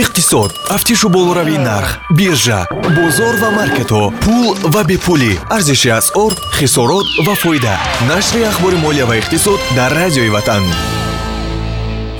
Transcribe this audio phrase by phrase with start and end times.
[0.00, 2.60] иқтисод тафтишу болоравии нарх биржа
[2.96, 7.74] бозор ва маркетҳо пул ва бепулӣ арзиши асъор хисорот ва фоида.
[8.08, 10.64] Нашри ахбори молия ва иқтисод дар радиои ватан.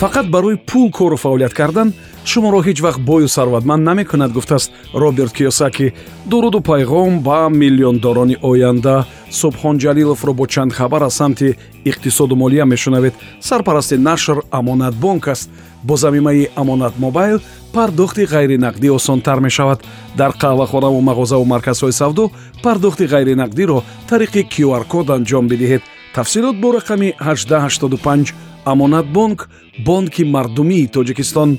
[0.00, 1.88] Фақат барои пул кору фаъолият кардан
[2.30, 4.70] шуморо ҳеҷ вақт бою сарватманд намекунад гуфтааст
[5.02, 5.94] роберт киёсаки
[6.30, 9.06] дуруду пайғом ба миллиондорони оянда.
[9.40, 11.56] Субҳон ҷалиловро бо чанд хабар аз самти
[11.90, 13.14] иқтисоду молия мешунавед.
[13.40, 15.50] Сарпарасти нашр амонатбонк аст.
[15.84, 17.38] Бо замимаи амонат мобайл
[17.72, 19.80] пардохти ғайринақдӣ осонтар мешавад.
[20.16, 22.30] Дар қаҳвахонаву мағозаву марказҳои савдо
[22.62, 25.82] пардохти ғайринақдиро тариқи qr-код анҷом бидиҳед.
[26.14, 29.48] Тафсилот бо рақами 1885 амонатбонк
[29.84, 31.58] бонки мардумии тоҷикистон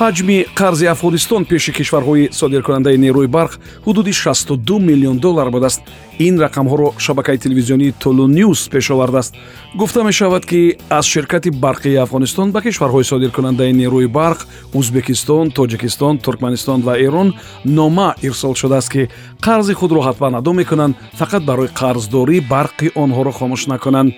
[0.00, 3.52] ҳаҷми қарзи афғонистон пеши кишварҳои содиркунандаи нерӯи барқ
[3.86, 5.80] ҳудуди 62 миллион доллар будааст
[6.18, 9.34] ин рақамҳоро шабакаи телевизионии толу нюс пеш овардааст.
[9.74, 14.38] гуфта мешавад ки аз ширкати барқии афғонистон ба кишварҳои содиркунандаи нерӯи барқ
[14.74, 19.08] узбекистон тоҷикистон туркманистон ва эрон нома ирсол шудааст ки
[19.40, 24.12] қарзи худро ҳатман адо мекунанд фақат барои қарздорӣ барқи онҳоро хомӯш накунанд.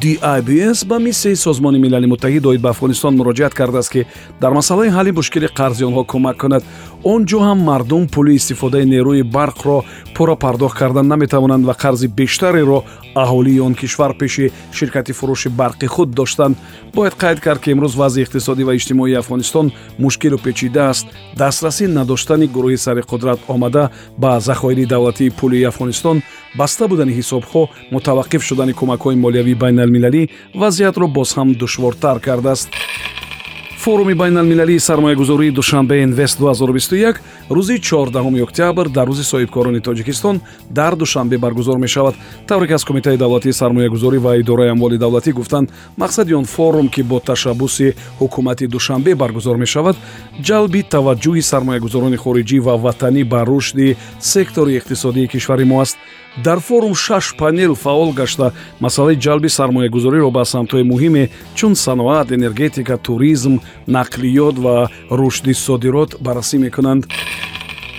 [0.00, 4.06] Dibs ба миссияи созмони милали муттаҳид оид ба афғонистон муроҷиат кардааст ки
[4.40, 6.62] дар масъалаи ҳалли мушкили қарзи онҳо кӯмак кунад.
[7.12, 9.78] Он ҷо ҳам мардум пули истифодаи нерӯи барқро
[10.14, 12.78] пурра пардохт кардан наметавонанд ва қарзи бештареро
[13.22, 16.56] аҳолии он кишвар пеши ширкати фурӯши барқи худ доштанд.
[16.94, 19.66] Бояд қайд кард ки имрӯз вазъи иқтисодӣ ва иҷтимоии афғонистон
[19.98, 21.06] мушкилу печида аст.
[21.40, 23.84] дастрасӣ надоштани гурӯҳи сари қудрат омада
[24.22, 26.16] ба захоири давлатии пулии афғонистон
[26.58, 27.62] баста будани ҳисобҳо
[27.94, 30.22] мутаваққиф шудани кӯмакҳои молиявии байналмилалӣ
[30.60, 32.68] вазъиятро боз ҳам душвортар кардааст
[33.86, 37.16] форуми байналмилалии сармоягузории душанбе инвест 2021
[37.50, 42.14] рӯзи 14 октябр дар рӯзи соҳибкорони тоҷикистон дар душанбе баргузор мешавад.
[42.48, 47.02] Тавре ки аз кумитаи давлатии сармоягузорӣ ва идораи амволи давлатӣ гуфтанд мақсади он форум ки
[47.02, 49.96] бо ташаббуси ҳукумати душанбе баргузор мешавад
[50.42, 55.96] ҷалби таваҷҷӯҳи сармоягузорони хориҷӣ ва ватанӣ ба рушди сектори иқтисодии кишвари мо аст.
[56.44, 58.52] Дар форум шаш панел фаъол гашта.
[58.80, 63.54] Масъалаи ҷалби сармоягузориро ба самтҳои муҳиме чун саноат энергетика туризм
[63.86, 67.06] нақлиёт ва рушди содирот баррасӣ мекунанд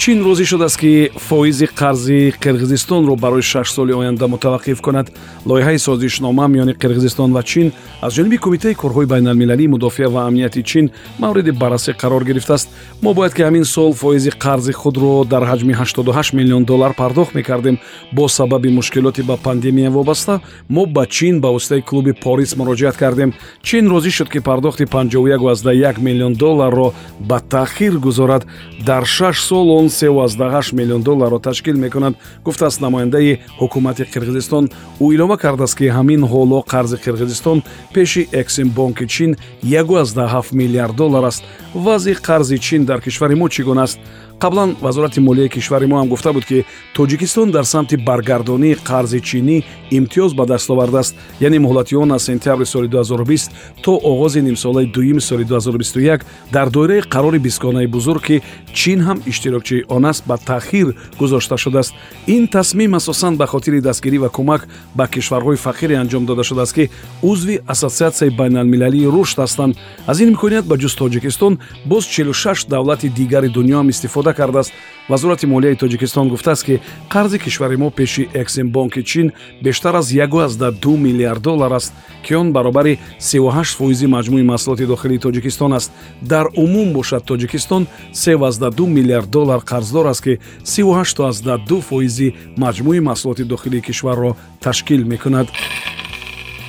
[0.00, 5.12] чин розӣ шудааст ки фоизи қарзи қирғизистонро барои шаш соли оянда мутаваққиф кунад.
[5.44, 10.90] Лоиҳаи созишнома миёни қирғизистон ва чин аз ҷониби кумитаи корҳои байналмилалии мудофиа ва амнияти чин
[11.18, 12.68] мавриди баррасӣ қарор гирифтааст.
[13.02, 17.78] Мо бояд ки ҳамин сол фоизи қарзи худро дар ҳаҷми 88 миллион доллар пардохт мекардем.
[18.12, 20.40] Бо сабаби мушкилоти ба пандемия вобаста
[20.70, 23.34] мо ба чин ба воситаи клуби порис муроҷиат кардем.
[23.62, 28.46] Чин розӣ шуд ки пардохти 51 миллион долларро ба таъхир гузорад.
[28.86, 32.14] Дар шаш сол он 38 миллион долларро ташкил мекунад
[32.44, 34.70] гуфтааст намояндаи ҳукумати қирғизистон.
[35.00, 37.62] Ӯ илова кардааст ки ҳамин ҳоло қарзи қирғизистон
[37.94, 41.42] пеши эксимбонки чин 17 миллиард доллар аст.
[41.74, 43.98] Вазъи қарзи чин дар кишвари мо чӣ гуна аст
[44.40, 46.64] қаблан вазорати молияи кишвари мо ҳам гуфта буд ки
[46.94, 51.14] тоҷикистон дар самти баргардонии қарзи чинӣ имтиёз ба даст овардааст.
[51.40, 53.50] Яъне муҳлати он аз сентябри соли 2020
[53.82, 58.42] то оғози нимсолаи дуюми соли 2021 дар доираи қарори бистгонаи бузург ки
[58.72, 61.92] чин ҳам иштирокчии он аст ба таъхир гузошта шудааст.
[62.26, 66.90] Ин тасмим асосан ба хотири дастгирӣ ва кӯмак ба кишварҳои фақире анҷом дода шудааст ки
[67.22, 69.76] узви ассотсиатсияи байналмилалии рушд ҳастанд.
[70.06, 73.90] Аз ин имконият ба ҷуз тоҷикистон боз 46 давлати дигари дунё ҳам
[74.30, 74.72] истифода ифода кардааст.
[75.08, 79.32] Вазорати молияи тоҷикистон гуфтааст ки қарзи кишвари мо пеши эксимбонки чин
[79.62, 81.92] бештар аз 12 миллиард доллар аст
[82.22, 85.92] ки он баробари 38 фоизи маҷмӯи маҳсулоти дохилии тоҷикистон аст.
[86.22, 93.80] Дар умум бошад тоҷикистон 32 миллиард доллар қарздор аст ки 38 фоизи маҷмӯи маҳсулоти дохилии
[93.80, 95.48] кишварро ташкил мекунад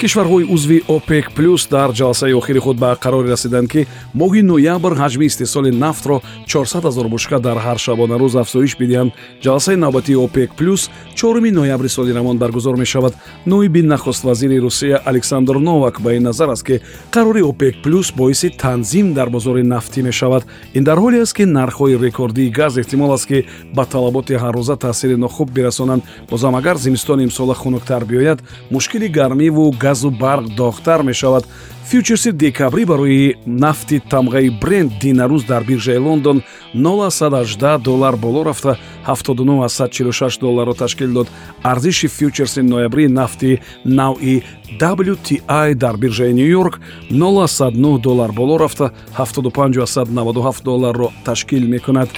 [0.00, 3.86] кишварҳои узви опек плюс дар ҷаласаи охири худ ба қароре расиданд ки
[4.20, 9.12] моҳи ноябр ҳаҷми истеҳсоли нафтро 400 0 бушка дар ҳар шабонарӯз афзоиш бидиҳанд.
[9.44, 13.14] ҷаласаи навбатии опек плюс чоруми ноябри соли равон баргузор мешавад.
[13.46, 16.80] Ноиби нахуст вазири русия александр новак ба ин назар аст ки
[17.12, 20.44] қарори опек плюс боиси танзим дар бозори нафтӣ мешавад.
[20.74, 25.16] Ин дар ҳоле аст ки нархҳои рекордии газ эҳтимол аст ки ба талаботи ҳаррӯза таъсири
[25.16, 26.02] нохуб бирасонанд.
[26.30, 28.38] Бозам агар зимистони имсола хунуктар биёяд
[28.70, 31.44] мушкили гармиву газу барқ дохтар мешавад.
[31.86, 36.42] Фьючерси декабрӣ барои нафти тамғаи бренд динарӯз дар биржаи лондон
[36.74, 41.28] 0118 доллар боло рафта 79146 долларро ташкил дод.
[41.62, 44.42] Арзиши фьючерси ноябрии нафти навъи
[44.80, 46.80] wti дар биржаи ню йорк
[47.10, 52.08] 0109 доллар боло рафта 75197 долларро ташкил мекунад.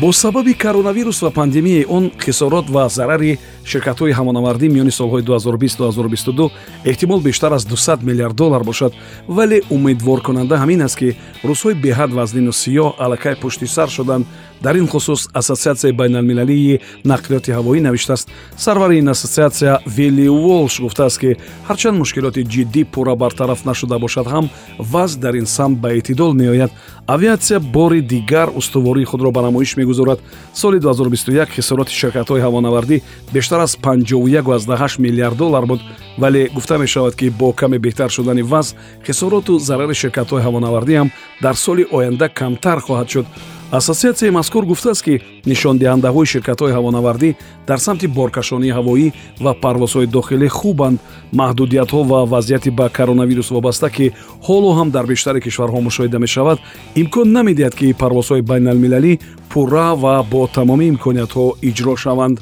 [0.00, 6.50] Бо сабаби коронавирус ва пандемияи он хисорот ва зарари ширкатҳои ҳамонавардӣ миёни солҳои 2020-2022
[6.84, 8.92] эҳтимол бештар аз 200 миллиард доллар бошад.
[9.28, 14.26] Вале умедворкунанда ҳамин аст ки рӯзҳои беҳад вазнину сиёҳ аллакай пушти сар шуданд.
[14.62, 18.28] Дар ин хусус ассотсиатсияи байналмилалии нақлиёти ҳавоӣ навиштааст.
[18.56, 21.36] Сарвари ин ассотсиатсия вилли уолш гуфтааст ки
[21.68, 26.70] ҳарчанд мушкилоти ҷиддӣ пурра бартараф нашуда бошад ҳам вазъ дар ин самт ба эътидол меояд.
[27.06, 30.20] Авиатсия бори дигар устувории худро ба намоиш мегузорад.
[30.54, 35.80] Соли 2021 хисороти ширкатҳои ҳавонавардӣ бештар аз 51 миллиард доллар буд
[36.18, 38.74] вале гуфта мешавад ки бо каме беҳтар шудани вазъ
[39.06, 41.10] хисороту зарари ширкатҳои ҳавонавардӣ ҳам
[41.42, 43.26] дар соли оянда камтар хоҳад шуд.
[43.72, 45.14] Ассотсиатсияи мазкур гуфтааст ки
[45.50, 47.30] нишондиҳандаҳои ширкатҳои ҳавонавардӣ
[47.68, 49.08] дар самти боркашонии ҳавоӣ
[49.44, 50.98] ва парвозҳои дохилӣ хубанд.
[51.40, 54.06] Маҳдудиятҳо ва вазъияти ба коронавирус вобаста ки
[54.46, 56.58] ҳоло ҳам дар бештари кишварҳо мушоҳида мешавад
[57.02, 59.12] имкон намедиҳад ки парвозҳои байналмилалӣ
[59.52, 62.36] пурра ва бо тамоми имкониятҳо иҷро шаванд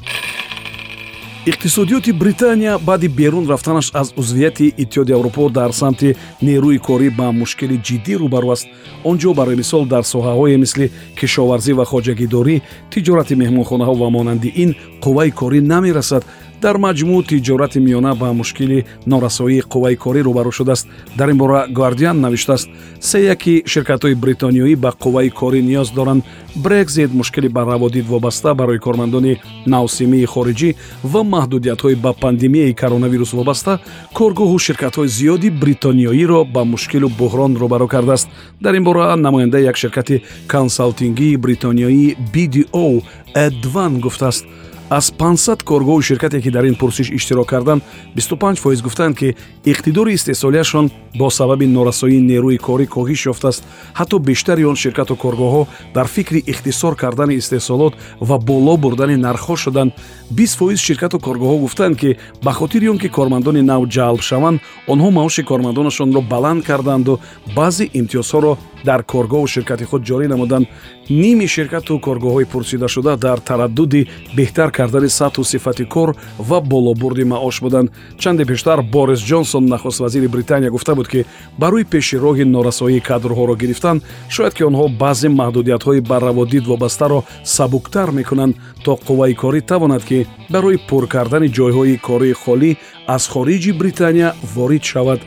[1.45, 7.77] иқтисодиёти британия баъди берун рафтанаш аз узвияти иттиҳоди аврупо дар самти нерӯи корӣ ба мушкили
[7.87, 8.67] ҷиддӣ рӯбарӯ аст.
[9.03, 12.61] Он ҷо барои мисол дар соҳаҳое мисли кишоварзӣ ва хоҷагидорӣ
[12.91, 16.23] тиҷорати меҳмонхонаҳо ва монанди ин қувваи корӣ намерасад
[16.61, 20.87] дар маҷмӯъ тиҷорати миёна ба мушкили норасоии қувваи корӣ рӯбарӯ шудааст.
[21.17, 22.69] Дар ин бора гвардиан навиштааст.
[22.99, 26.23] Се яки ширкатҳои бритониёӣ ба қувваи корӣ ниёз доранд.
[26.55, 30.69] Брекзит мушкили ба раводид вобаста барои кормандони навсимии хориҷӣ
[31.11, 33.79] ва маҳдудиятҳои ба пандемияи коронавирус вобаста
[34.17, 38.27] коргоҳу ширкатҳои зиёди бритониёиро ба мушкилу буҳрон рӯбарӯ кардааст.
[38.61, 43.01] Дар ин бора намояндаи як ширкати консалтингии бритониёии bdo
[43.33, 44.45] эдван гуфтааст
[44.91, 47.81] аз 500 коргоҳу ширкате ки дар ин пурсиш иштирок карданд
[48.15, 49.35] 25 фоиз гуфтанд ки
[49.65, 53.63] иқтидори истеҳсолияшон бо сабаби норасоии нерӯи корӣ коҳиш ёфтааст.
[53.99, 59.91] Ҳатто бештари он ширкату коргоҳҳо дар фикри ихтисор кардани истеҳсолот ва боло бурдани нархҳо шуданд
[60.31, 65.09] 20 фоиз ширкату коргоҳҳо гуфтанд ки ба хотири он ки кормандони нав ҷалб шаванд онҳо
[65.11, 67.19] маоши кормандонашонро баланд карданду
[67.55, 70.65] баъзе имтиёзҳоро дар коргоҳу ширкати худ ҷорӣ намуданд.
[71.09, 74.07] Ними ширкату коргоҳҳои пурсидашуда дар тараддуди
[74.37, 76.09] беҳтар кардани сатҳу сифати кор
[76.49, 77.91] ва болобурди маош буданд.
[78.21, 81.25] Чанде пештар борис ҷонсон нахуст вазири британия гуфта буд ки
[81.59, 88.09] барои пеши роҳи норасоии кадрҳоро гирифтан шояд ки онҳо баъзе маҳдудиятҳои ба раводид вобастаро сабуктар
[88.11, 92.71] мекунанд то қувваи корӣ тавонад ки барои пур кардани ҷойҳои кории холӣ
[93.15, 95.19] аз хориҷи британия ворид шавад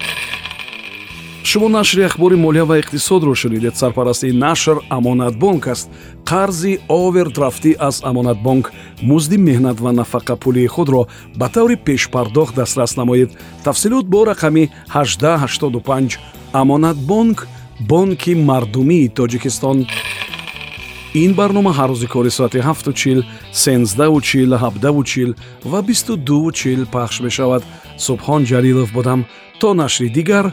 [1.55, 3.77] шумо нашри ахбори молия ва иқтисодро шунидед.
[3.77, 5.89] Сарпарасти нашр амонатбонк аст.
[6.25, 8.73] Қарзи овердрафтӣ аз амонатбонк
[9.03, 11.07] музди меҳнат ва нафақапулии худро
[11.37, 13.31] ба таври пешпардохт дастрас намоед.
[13.65, 16.19] Тафсилот бо рақами 1885
[16.53, 17.47] амонатбонк
[17.81, 19.87] бонки мардумии тоҷикистон.
[21.15, 23.21] Ин барнома ҳар рӯзи кори соати 7чил
[23.53, 25.31] 1сенздаучил 17чил
[25.65, 27.63] ва 22чил пахш мешавад.
[27.99, 29.25] Субҳон ҷалилов будам.
[29.61, 30.53] То нашри дигар